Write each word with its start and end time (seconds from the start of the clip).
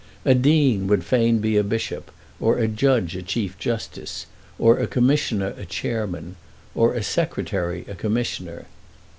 A 0.25 0.33
dean 0.33 0.87
would 0.87 1.03
fain 1.03 1.37
be 1.37 1.57
a 1.57 1.63
bishop, 1.63 2.09
or 2.39 2.57
a 2.57 2.67
judge 2.67 3.15
a 3.15 3.21
chief 3.21 3.59
justice, 3.59 4.25
or 4.57 4.79
a 4.79 4.87
commissioner 4.87 5.53
a 5.57 5.63
chairman, 5.67 6.37
or 6.73 6.95
a 6.95 7.03
secretary 7.03 7.85
a 7.87 7.93
commissioner. 7.93 8.65